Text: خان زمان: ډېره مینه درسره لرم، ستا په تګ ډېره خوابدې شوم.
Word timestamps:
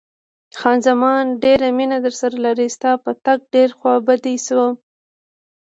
خان 0.59 0.77
زمان: 0.87 1.25
ډېره 1.43 1.67
مینه 1.77 1.97
درسره 2.05 2.35
لرم، 2.45 2.69
ستا 2.75 2.91
په 3.03 3.11
تګ 3.25 3.39
ډېره 3.53 3.73
خوابدې 3.79 4.35
شوم. 4.45 4.73